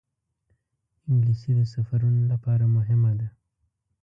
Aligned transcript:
انګلیسي 1.09 1.51
د 1.59 1.61
سفرونو 1.73 2.21
لپاره 2.31 2.63
مهمه 2.75 3.11
ده 3.19 3.27